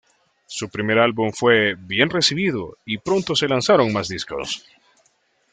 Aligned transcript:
Su 0.47 0.67
primer 0.67 0.97
álbum 0.97 1.31
fue 1.31 1.75
bien 1.75 2.09
recibido 2.09 2.75
y 2.87 2.97
pronto 2.97 3.35
se 3.35 3.47
lanzaron 3.47 3.93
más 3.93 4.07
discos. 4.07 4.65